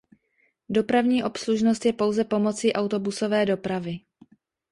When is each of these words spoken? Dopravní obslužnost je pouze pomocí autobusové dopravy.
Dopravní 0.69 1.23
obslužnost 1.23 1.85
je 1.85 1.93
pouze 1.93 2.23
pomocí 2.23 2.73
autobusové 2.73 3.45
dopravy. 3.45 3.99